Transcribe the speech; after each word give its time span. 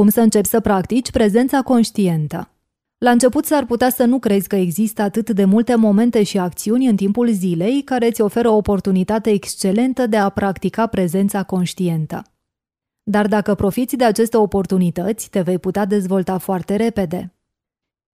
Cum 0.00 0.08
să 0.08 0.20
începi 0.20 0.46
să 0.46 0.60
practici 0.60 1.10
prezența 1.10 1.62
conștientă? 1.62 2.50
La 2.98 3.10
început 3.10 3.44
s-ar 3.44 3.64
putea 3.64 3.90
să 3.90 4.04
nu 4.04 4.18
crezi 4.18 4.48
că 4.48 4.56
există 4.56 5.02
atât 5.02 5.30
de 5.30 5.44
multe 5.44 5.74
momente 5.74 6.22
și 6.22 6.38
acțiuni 6.38 6.86
în 6.86 6.96
timpul 6.96 7.30
zilei 7.30 7.82
care 7.82 8.06
îți 8.06 8.20
oferă 8.20 8.48
o 8.48 8.56
oportunitate 8.56 9.30
excelentă 9.30 10.06
de 10.06 10.16
a 10.16 10.28
practica 10.28 10.86
prezența 10.86 11.42
conștientă. 11.42 12.22
Dar 13.02 13.26
dacă 13.26 13.54
profiți 13.54 13.96
de 13.96 14.04
aceste 14.04 14.36
oportunități, 14.36 15.30
te 15.30 15.40
vei 15.40 15.58
putea 15.58 15.84
dezvolta 15.84 16.38
foarte 16.38 16.76
repede. 16.76 17.34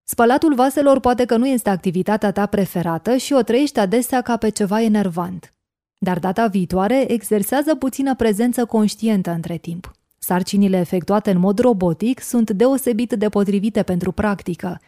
Spălatul 0.04 0.54
vaselor 0.54 1.00
poate 1.00 1.24
că 1.24 1.36
nu 1.36 1.46
este 1.48 1.70
activitatea 1.70 2.32
ta 2.32 2.46
preferată 2.46 3.16
și 3.16 3.32
o 3.32 3.42
trăiești 3.42 3.78
adesea 3.78 4.20
ca 4.20 4.36
pe 4.36 4.48
ceva 4.48 4.82
enervant. 4.82 5.54
Dar 5.98 6.18
data 6.18 6.46
viitoare 6.46 7.12
exersează 7.12 7.74
puțină 7.74 8.14
prezență 8.14 8.64
conștientă 8.64 9.30
între 9.30 9.56
timp. 9.56 9.90
Sarcinile 10.26 10.76
efectuate 10.76 11.30
în 11.30 11.38
mod 11.38 11.58
robotic 11.58 12.20
sunt 12.20 12.50
deosebit 12.50 13.12
de 13.12 13.28
potrivite 13.28 13.82
pentru 13.82 14.12
practică, 14.12 14.80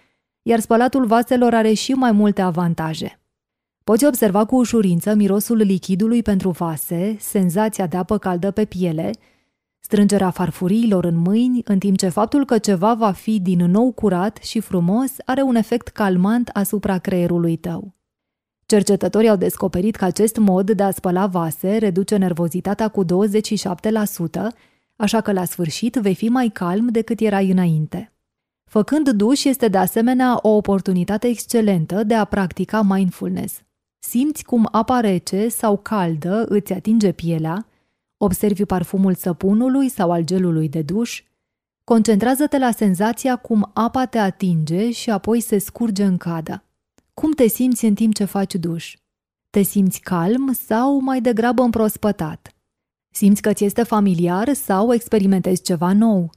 iar 0.43 0.61
spălatul 0.61 1.07
vaselor 1.07 1.55
are 1.55 1.73
și 1.73 1.93
mai 1.93 2.13
multe 2.13 2.43
avantaje. 2.43 3.21
Poți 3.85 4.05
observa 4.05 4.45
cu 4.45 4.57
ușurință 4.57 5.15
mirosul 5.15 5.57
lichidului 5.57 6.23
pentru 6.23 6.51
vase, 6.51 7.17
senzația 7.21 7.87
de 7.87 7.97
apă 7.97 8.19
caldă 8.19 8.51
pe 8.51 8.65
piele, 8.65 9.11
strângerea 9.81 10.31
farfuriilor 10.31 11.05
în 11.05 11.17
mâini, 11.17 11.61
în 11.65 11.79
timp 11.79 11.99
ce 11.99 12.09
faptul 12.09 12.45
că 12.45 12.59
ceva 12.59 12.95
va 12.95 13.13
fi 13.13 13.41
din 13.41 13.65
nou 13.65 13.93
curat 13.93 14.37
și 14.37 14.61
frumos 14.61 15.11
are 15.25 15.43
un 15.43 15.55
efect 15.55 15.89
calmant 15.89 16.49
asupra 16.49 16.99
creierului 16.99 17.57
tău. 17.57 17.95
Cercetătorii 18.67 19.29
au 19.29 19.37
descoperit 19.37 19.97
că 19.97 20.05
acest 20.05 20.37
mod 20.37 20.71
de 20.71 20.83
a 20.83 20.91
spăla 20.91 21.27
vase 21.27 21.77
reduce 21.77 22.17
nervozitatea 22.17 22.89
cu 22.89 23.05
27%, 23.05 23.09
așa 24.99 25.21
că 25.21 25.33
la 25.33 25.45
sfârșit 25.45 25.95
vei 25.95 26.15
fi 26.15 26.29
mai 26.29 26.49
calm 26.49 26.89
decât 26.89 27.21
erai 27.21 27.51
înainte. 27.51 28.13
Făcând 28.65 29.09
duș 29.11 29.45
este 29.45 29.69
de 29.69 29.79
asemenea 29.79 30.39
o 30.43 30.49
oportunitate 30.49 31.27
excelentă 31.27 32.03
de 32.03 32.15
a 32.15 32.25
practica 32.25 32.83
mindfulness. 32.83 33.63
Simți 33.99 34.45
cum 34.45 34.69
apa 34.73 35.01
rece 35.01 35.49
sau 35.49 35.77
caldă 35.77 36.45
îți 36.49 36.73
atinge 36.73 37.13
pielea, 37.13 37.67
observi 38.17 38.65
parfumul 38.65 39.15
săpunului 39.15 39.89
sau 39.89 40.13
al 40.13 40.25
gelului 40.25 40.69
de 40.69 40.83
duș, 40.83 41.23
concentrează-te 41.85 42.59
la 42.59 42.71
senzația 42.71 43.37
cum 43.37 43.71
apa 43.75 44.07
te 44.07 44.19
atinge 44.19 44.91
și 44.91 45.11
apoi 45.11 45.41
se 45.41 45.59
scurge 45.59 46.05
în 46.05 46.17
cadă. 46.17 46.65
Cum 47.15 47.33
te 47.33 47.47
simți 47.47 47.85
în 47.85 47.95
timp 47.95 48.15
ce 48.15 48.25
faci 48.25 48.55
duș? 48.55 48.97
Te 49.51 49.63
simți 49.63 50.01
calm 50.01 50.53
sau 50.53 51.01
mai 51.01 51.21
degrabă 51.21 51.63
împrospătat? 51.63 52.58
Simți 53.11 53.43
că 53.43 53.53
ți 53.53 53.65
este 53.65 53.83
familiar 53.83 54.53
sau 54.53 54.93
experimentezi 54.93 55.63
ceva 55.63 55.93
nou? 55.93 56.31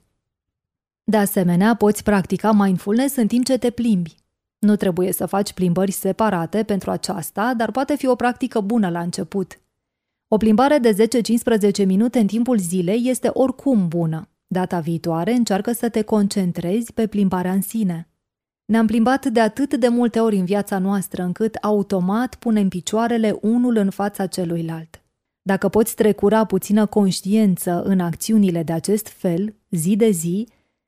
De 1.04 1.18
asemenea, 1.18 1.76
poți 1.76 2.04
practica 2.04 2.52
mindfulness 2.52 3.16
în 3.16 3.28
timp 3.28 3.46
ce 3.46 3.58
te 3.58 3.70
plimbi. 3.70 4.16
Nu 4.60 4.76
trebuie 4.76 5.12
să 5.12 5.26
faci 5.26 5.54
plimbări 5.54 5.92
separate 5.92 6.64
pentru 6.64 6.92
aceasta, 6.92 7.54
dar 7.58 7.72
poate 7.72 7.96
fi 7.96 8.08
o 8.08 8.16
practică 8.16 8.60
bună 8.60 8.90
la 8.90 9.00
început. 9.00 9.60
O 10.28 10.38
plimbare 10.38 10.78
de 10.78 11.08
10-15 11.84 11.86
minute 11.86 12.20
în 12.20 12.28
timpul 12.28 12.58
zilei 12.58 13.02
este 13.06 13.30
oricum 13.34 13.88
bună. 13.88 14.30
Data 14.48 14.80
viitoare 14.80 15.34
încearcă 15.34 15.72
să 15.72 15.90
te 15.90 16.02
concentrezi 16.02 16.94
pe 16.94 17.08
plimbarea 17.08 17.52
în 17.52 17.62
sine. 17.62 18.10
Ne-am 18.66 18.86
plimbat 18.86 19.26
de 19.26 19.40
atât 19.40 19.74
de 19.74 19.88
multe 19.88 20.20
ori 20.20 20.36
în 20.36 20.46
viața 20.46 20.78
noastră 20.78 21.24
încât 21.24 21.56
automat 21.56 22.36
punem 22.36 22.70
picioarele 22.70 23.38
unul 23.42 23.76
în 23.76 23.90
fața 23.90 24.26
celuilalt. 24.26 25.01
Dacă 25.42 25.70
poți 25.70 25.96
trecura 25.96 26.46
puțină 26.46 26.86
conștiență 26.86 27.82
în 27.84 28.00
acțiunile 28.00 28.64
de 28.64 28.74
acest 28.74 29.08
fel, 29.08 29.56
zi 29.70 29.96
de 29.96 30.10
zi, 30.10 30.48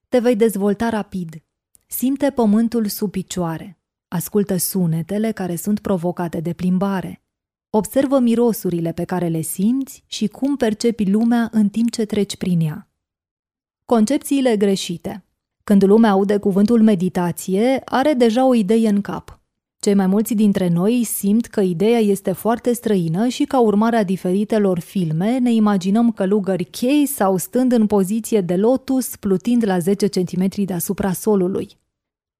te 0.09 0.19
vei 0.19 0.35
dezvolta 0.35 0.89
rapid. 0.89 1.43
Simte 1.87 2.29
pământul 2.29 2.87
sub 2.87 3.11
picioare. 3.11 3.77
Ascultă 4.07 4.57
sunetele 4.57 5.31
care 5.31 5.55
sunt 5.55 5.79
provocate 5.79 6.39
de 6.39 6.53
plimbare. 6.53 7.23
Observă 7.69 8.19
mirosurile 8.19 8.91
pe 8.91 9.03
care 9.03 9.27
le 9.27 9.41
simți 9.41 10.03
și 10.07 10.27
cum 10.27 10.55
percepi 10.55 11.09
lumea 11.09 11.49
în 11.51 11.69
timp 11.69 11.91
ce 11.91 12.05
treci 12.05 12.37
prin 12.37 12.59
ea. 12.59 12.89
Concepțiile 13.85 14.57
greșite. 14.57 15.25
Când 15.63 15.83
lumea 15.83 16.09
aude 16.09 16.37
cuvântul 16.37 16.81
meditație, 16.81 17.81
are 17.85 18.13
deja 18.13 18.45
o 18.45 18.53
idee 18.53 18.89
în 18.89 19.01
cap. 19.01 19.42
Cei 19.83 19.93
mai 19.93 20.07
mulți 20.07 20.33
dintre 20.33 20.67
noi 20.67 21.03
simt 21.03 21.45
că 21.45 21.61
ideea 21.61 21.99
este 21.99 22.31
foarte 22.31 22.73
străină 22.73 23.27
și 23.27 23.43
ca 23.43 23.59
urmare 23.59 23.95
a 23.95 24.03
diferitelor 24.03 24.79
filme 24.79 25.37
ne 25.37 25.53
imaginăm 25.53 26.11
călugări 26.11 26.63
chei 26.63 27.05
sau 27.05 27.37
stând 27.37 27.71
în 27.71 27.85
poziție 27.85 28.41
de 28.41 28.55
lotus 28.55 29.15
plutind 29.15 29.65
la 29.65 29.79
10 29.79 30.07
cm 30.07 30.47
deasupra 30.65 31.11
solului. 31.11 31.69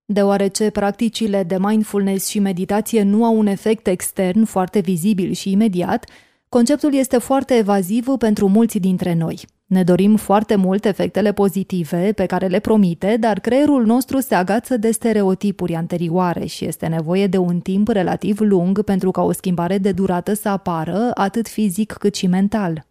Deoarece 0.06 0.70
practicile 0.70 1.44
de 1.44 1.58
mindfulness 1.60 2.28
și 2.28 2.40
meditație 2.40 3.04
nu 3.04 3.26
au 3.26 3.38
un 3.38 3.48
efect 3.48 3.88
extern 3.88 4.44
foarte 4.44 4.80
vizibil 4.80 5.32
și 5.32 5.52
imediat, 5.52 6.10
conceptul 6.50 6.94
este 6.94 7.18
foarte 7.18 7.54
evaziv 7.56 8.06
pentru 8.18 8.48
mulți 8.48 8.78
dintre 8.78 9.14
noi. 9.14 9.46
Ne 9.74 9.84
dorim 9.84 10.16
foarte 10.16 10.56
mult 10.56 10.86
efectele 10.86 11.32
pozitive 11.32 12.12
pe 12.16 12.26
care 12.26 12.48
le 12.48 12.60
promite, 12.60 13.18
dar 13.20 13.40
creierul 13.40 13.86
nostru 13.86 14.20
se 14.20 14.36
agață 14.36 14.78
de 14.78 14.92
stereotipuri 14.92 15.76
anterioare 15.76 16.46
și 16.46 16.66
este 16.66 16.88
nevoie 16.88 17.28
de 17.28 17.38
un 17.38 17.60
timp 17.60 17.88
relativ 17.88 18.40
lung 18.40 18.84
pentru 18.84 19.12
ca 19.12 19.22
o 19.22 19.32
schimbare 19.32 19.78
de 19.78 19.92
durată 19.92 20.34
să 20.34 20.50
apară, 20.50 21.12
atât 21.14 21.48
fizic 21.48 21.92
cât 21.92 22.16
și 22.16 22.28
mental. 22.28 22.86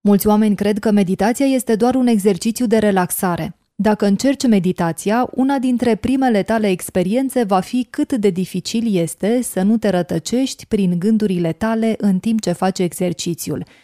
Mulți 0.00 0.26
oameni 0.26 0.54
cred 0.54 0.78
că 0.78 0.90
meditația 0.90 1.46
este 1.46 1.74
doar 1.74 1.94
un 1.94 2.06
exercițiu 2.06 2.66
de 2.66 2.78
relaxare. 2.78 3.56
Dacă 3.74 4.06
încerci 4.06 4.46
meditația, 4.46 5.28
una 5.34 5.58
dintre 5.58 5.94
primele 5.94 6.42
tale 6.42 6.68
experiențe 6.68 7.42
va 7.42 7.60
fi 7.60 7.86
cât 7.90 8.12
de 8.12 8.30
dificil 8.30 8.94
este 8.94 9.42
să 9.42 9.62
nu 9.62 9.76
te 9.76 9.88
rătăcești 9.88 10.66
prin 10.66 10.98
gândurile 10.98 11.52
tale 11.52 11.94
în 11.98 12.18
timp 12.18 12.40
ce 12.40 12.52
faci 12.52 12.78
exercițiul– 12.78 13.64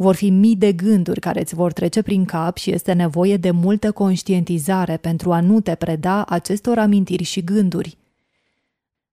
vor 0.00 0.14
fi 0.14 0.30
mii 0.30 0.56
de 0.56 0.72
gânduri 0.72 1.20
care 1.20 1.40
îți 1.40 1.54
vor 1.54 1.72
trece 1.72 2.02
prin 2.02 2.24
cap 2.24 2.56
și 2.56 2.70
este 2.70 2.92
nevoie 2.92 3.36
de 3.36 3.50
multă 3.50 3.92
conștientizare 3.92 4.96
pentru 4.96 5.32
a 5.32 5.40
nu 5.40 5.60
te 5.60 5.74
preda 5.74 6.24
acestor 6.24 6.78
amintiri 6.78 7.22
și 7.22 7.44
gânduri. 7.44 7.98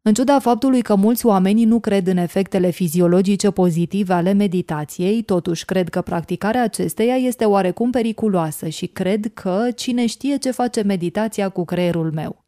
În 0.02 0.14
ciuda 0.14 0.40
faptului 0.40 0.82
că 0.82 0.96
mulți 0.96 1.26
oameni 1.26 1.64
nu 1.64 1.80
cred 1.80 2.08
în 2.08 2.18
efectele 2.18 2.70
fiziologice 2.70 3.52
pozitive 3.52 4.14
ale 4.14 4.34
meditației, 4.34 5.22
totuși 5.22 5.66
cred 5.66 5.90
că 5.90 6.02
practicarea 6.02 6.64
acesteia 6.64 7.16
este 7.16 7.46
oarecum 7.46 7.92
periculoasă 7.92 8.68
și 8.68 8.86
cred 8.86 9.32
că 9.34 9.68
cine 9.76 10.06
știe 10.06 10.38
ce 10.38 10.52
face 10.52 10.82
meditația 10.82 11.50
cu 11.50 11.66
creierul 11.66 12.12
meu. 12.12 12.46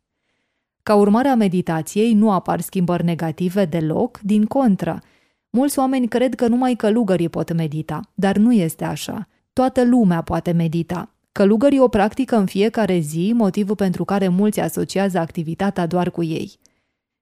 Ca 0.83 0.95
urmare 0.95 1.27
a 1.27 1.35
meditației 1.35 2.13
nu 2.13 2.31
apar 2.31 2.61
schimbări 2.61 3.03
negative 3.03 3.65
deloc, 3.65 4.19
din 4.19 4.45
contră– 4.45 5.01
Mulți 5.49 5.79
oameni 5.79 6.07
cred 6.07 6.35
că 6.35 6.47
numai 6.47 6.75
călugării 6.75 7.29
pot 7.29 7.53
medita, 7.53 8.11
dar 8.13 8.37
nu 8.37 8.53
este 8.53 8.83
așa. 8.83 9.27
Toată 9.53 9.83
lumea 9.83 10.21
poate 10.21 10.51
medita. 10.51 11.11
Călugării 11.31 11.79
o 11.79 11.87
practică 11.87 12.35
în 12.35 12.45
fiecare 12.45 12.99
zi, 12.99 13.31
motivul 13.35 13.75
pentru 13.75 14.05
care 14.05 14.27
mulți 14.27 14.59
asociază 14.59 15.17
activitatea 15.17 15.85
doar 15.85 16.11
cu 16.11 16.23
ei. 16.23 16.59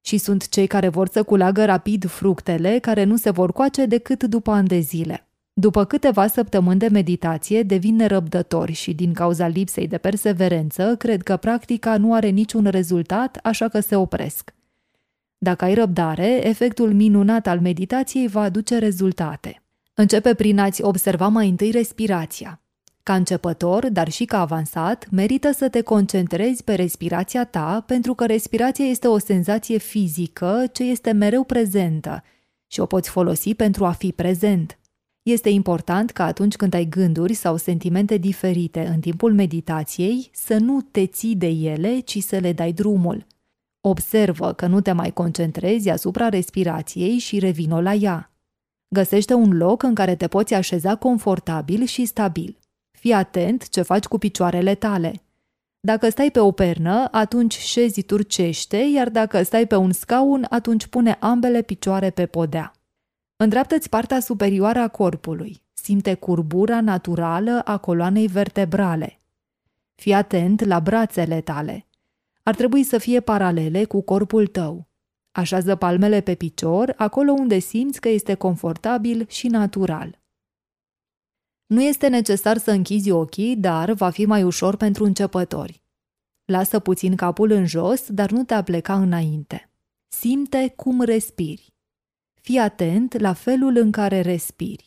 Și 0.02 0.18
sunt 0.18 0.50
cei 0.50 0.68
care 0.68 0.90
vor 0.90 1.08
să 1.08 1.24
culeagă 1.24 1.66
rapid 1.66 2.06
fructele, 2.06 2.80
care 2.80 3.04
nu 3.04 3.16
se 3.16 3.30
vor 3.30 3.52
coace 3.52 3.86
decât 3.86 4.24
după 4.24 4.52
ani 4.52 4.68
de 4.68 4.80
zile. 4.80 5.28
După 5.54 5.86
câteva 5.86 6.28
săptămâni 6.28 6.80
de 6.80 6.88
meditație, 6.88 7.64
devin 7.64 7.96
nerăbdători 7.96 8.72
și, 8.72 8.94
din 8.94 9.14
cauza 9.14 9.48
lipsei 9.48 9.88
de 9.88 9.98
perseverență, 9.98 10.96
cred 10.96 11.24
că 11.24 11.38
practica 11.38 11.98
nu 11.98 12.14
are 12.14 12.28
niciun 12.28 12.66
rezultat, 12.66 13.40
așa 13.44 13.68
că 13.68 13.80
se 13.80 13.96
opresc. 13.96 14.55
Dacă 15.38 15.66
ai 15.66 15.74
răbdare, 15.74 16.48
efectul 16.48 16.94
minunat 16.94 17.48
al 17.48 17.60
meditației 17.60 18.28
va 18.28 18.42
aduce 18.42 18.78
rezultate. 18.78 19.64
Începe 19.94 20.34
prin 20.34 20.60
a-ți 20.60 20.84
observa 20.84 21.28
mai 21.28 21.50
întâi 21.50 21.72
respirația. 21.72 22.60
Ca 23.04 23.16
începător, 23.16 23.90
dar 23.90 24.10
și 24.12 24.26
ca 24.26 24.40
avansat, 24.40 25.08
merită 25.12 25.52
să 25.52 25.70
te 25.70 25.82
concentrezi 25.82 26.64
pe 26.64 26.74
respirația 26.74 27.46
ta, 27.46 27.84
pentru 27.88 28.14
că 28.14 28.26
respirația 28.26 28.86
este 28.86 29.08
o 29.08 29.18
senzație 29.18 29.78
fizică 29.78 30.64
ce 30.72 30.84
este 30.84 31.12
mereu 31.12 31.44
prezentă 31.44 32.24
și 32.68 32.80
o 32.80 32.86
poți 32.86 33.10
folosi 33.10 33.54
pentru 33.54 33.86
a 33.86 33.92
fi 33.92 34.12
prezent. 34.12 34.80
Este 35.22 35.50
important 35.50 36.12
ca 36.12 36.26
atunci 36.26 36.56
când 36.56 36.74
ai 36.74 36.86
gânduri 36.86 37.34
sau 37.34 37.58
sentimente 37.58 38.18
diferite 38.18 38.88
în 38.94 39.00
timpul 39.00 39.34
meditației 39.34 40.30
să 40.34 40.58
nu 40.58 40.82
te 40.82 41.06
ții 41.06 41.36
de 41.36 41.48
ele, 41.48 42.00
ci 42.00 42.20
să 42.20 42.38
le 42.38 42.54
dai 42.54 42.72
drumul. 42.72 43.26
Observă 43.88 44.54
că 44.54 44.68
nu 44.68 44.82
te 44.82 44.92
mai 44.92 45.12
concentrezi 45.12 45.90
asupra 45.90 46.30
respirației 46.30 47.18
și 47.18 47.40
revino 47.40 47.82
la 47.82 47.94
ea. 47.94 48.32
Găsește 48.88 49.34
un 49.34 49.58
loc 49.58 49.84
în 49.84 49.94
care 49.94 50.16
te 50.16 50.28
poți 50.28 50.54
așeza 50.54 50.96
confortabil 50.96 51.86
și 51.86 52.06
stabil. 52.06 52.60
Fii 52.92 53.14
atent 53.14 53.70
ce 53.70 53.82
faci 53.82 54.06
cu 54.06 54.18
picioarele 54.18 54.76
tale. 54.76 55.24
Dacă 55.80 56.10
stai 56.10 56.32
pe 56.32 56.40
o 56.40 56.52
pernă, 56.52 57.08
atunci 57.12 57.58
șezi 57.58 58.02
turcește, 58.02 58.78
iar 58.78 59.10
dacă 59.10 59.44
stai 59.44 59.68
pe 59.68 59.76
un 59.76 59.92
scaun, 59.92 60.46
atunci 60.50 60.88
pune 60.88 61.18
ambele 61.20 61.62
picioare 61.62 62.10
pe 62.10 62.26
podea. 62.26 62.72
Îndreaptă-ți 63.36 63.90
partea 63.90 64.20
superioară 64.20 64.80
a 64.80 64.88
corpului. 64.88 65.62
Simte 65.74 66.14
curbura 66.14 66.82
naturală 66.82 67.62
a 67.66 67.78
coloanei 67.78 68.28
vertebrale. 68.28 69.20
Fii 69.96 70.14
atent 70.14 70.64
la 70.64 70.80
brațele 70.80 71.42
tale. 71.42 71.86
Ar 72.48 72.56
trebui 72.56 72.84
să 72.84 72.98
fie 72.98 73.20
paralele 73.20 73.86
cu 73.86 74.02
corpul 74.02 74.48
tău. 74.48 74.88
Așează 75.32 75.76
palmele 75.76 76.22
pe 76.22 76.36
picior, 76.36 76.94
acolo 76.98 77.32
unde 77.32 77.60
simți 77.60 78.00
că 78.00 78.10
este 78.10 78.34
confortabil 78.34 79.28
și 79.28 79.48
natural. 79.48 80.20
Nu 81.66 81.82
este 81.82 82.08
necesar 82.08 82.58
să 82.58 82.72
închizi 82.72 83.12
ochii, 83.12 83.56
dar 83.56 83.92
va 83.92 84.10
fi 84.10 84.26
mai 84.26 84.44
ușor 84.44 84.76
pentru 84.76 85.04
începători. 85.04 85.82
Lasă 86.46 86.80
puțin 86.80 87.16
capul 87.16 87.52
în 87.52 87.66
jos, 87.66 88.10
dar 88.10 88.32
nu 88.32 88.44
te 88.44 88.54
apleca 88.54 88.96
înainte. 89.02 89.70
Simte 90.08 90.74
cum 90.76 91.02
respiri. 91.02 91.74
Fii 92.42 92.58
atent 92.58 93.18
la 93.18 93.34
felul 93.34 93.78
în 93.78 93.92
care 93.92 94.22
respiri. 94.22 94.86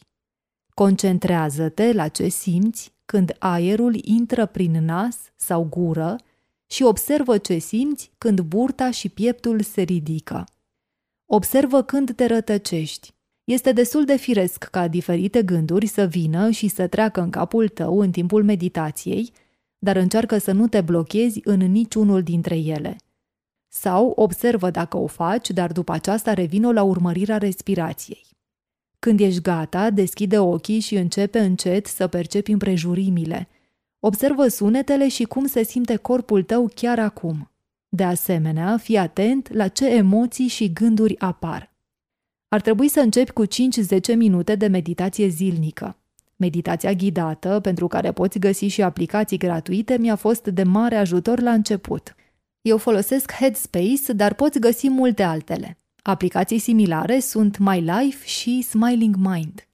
Concentrează-te 0.75 1.93
la 1.93 2.09
ce 2.09 2.29
simți 2.29 2.93
când 3.05 3.37
aerul 3.39 3.99
intră 4.05 4.47
prin 4.47 4.85
nas 4.85 5.19
sau 5.37 5.65
gură 5.65 6.17
și 6.71 6.83
observă 6.83 7.39
ce 7.39 7.59
simți 7.59 8.11
când 8.19 8.41
burta 8.41 8.91
și 8.91 9.09
pieptul 9.09 9.61
se 9.61 9.83
ridică. 9.83 10.45
Observă 11.27 11.83
când 11.83 12.15
te 12.15 12.27
rătăcești. 12.27 13.15
Este 13.45 13.73
destul 13.73 14.05
de 14.05 14.17
firesc 14.17 14.65
ca 14.65 14.89
diferite 14.89 15.43
gânduri 15.43 15.87
să 15.87 16.05
vină 16.05 16.51
și 16.51 16.69
să 16.69 16.87
treacă 16.87 17.21
în 17.21 17.31
capul 17.31 17.69
tău 17.69 18.01
în 18.01 18.11
timpul 18.11 18.45
meditației, 18.45 19.33
dar 19.79 19.97
încearcă 19.97 20.39
să 20.39 20.53
nu 20.53 20.69
te 20.69 20.81
blochezi 20.81 21.41
în 21.45 21.59
niciunul 21.59 22.23
dintre 22.23 22.57
ele. 22.57 22.97
Sau 23.69 24.13
observă 24.17 24.71
dacă 24.71 24.97
o 24.97 25.07
faci, 25.07 25.51
dar 25.51 25.73
după 25.73 25.93
aceasta 25.93 26.35
revină 26.35 26.73
la 26.73 26.83
urmărirea 26.83 27.39
respirației. 27.39 28.27
Când 28.99 29.21
ești 29.21 29.41
gata, 29.41 29.91
deschide 29.91 30.39
ochii 30.39 30.81
și 30.81 30.95
începe 30.95 31.39
încet 31.39 31.87
să 31.87 32.07
percepi 32.07 32.53
împrejurimile. 32.53 33.49
Observă 34.01 34.49
sunetele 34.49 35.09
și 35.09 35.25
cum 35.25 35.47
se 35.47 35.63
simte 35.63 35.97
corpul 35.97 36.43
tău 36.43 36.71
chiar 36.75 36.99
acum. 36.99 37.51
De 37.89 38.05
asemenea, 38.05 38.77
fii 38.77 38.97
atent 38.97 39.53
la 39.53 39.69
ce 39.69 39.89
emoții 39.89 40.47
și 40.47 40.73
gânduri 40.73 41.19
apar. 41.19 41.75
Ar 42.49 42.61
trebui 42.61 42.89
să 42.89 43.01
începi 43.01 43.31
cu 43.31 43.47
5-10 43.47 43.49
minute 44.17 44.55
de 44.55 44.67
meditație 44.67 45.29
zilnică. 45.29 45.97
Meditația 46.37 46.93
ghidată, 46.93 47.61
pentru 47.61 47.87
care 47.87 48.13
poți 48.13 48.39
găsi 48.39 48.65
și 48.67 48.83
aplicații 48.83 49.39
gratuite, 49.39 49.97
mi-a 49.99 50.17
fost 50.17 50.47
de 50.47 50.63
mare 50.63 50.97
ajutor 50.97 51.41
la 51.41 51.53
început. 51.53 52.15
Eu 52.61 52.79
folosesc 52.79 53.33
Headspace, 53.33 54.13
dar 54.13 54.35
poți 54.35 54.59
găsi 54.59 54.89
multe 54.89 55.23
altele. 55.23 55.79
Aplicații 56.03 56.59
similare 56.59 57.21
sunt 57.21 57.59
My 57.59 57.81
Life 57.81 58.27
și 58.27 58.63
Smiling 58.63 59.17
Mind. 59.17 59.68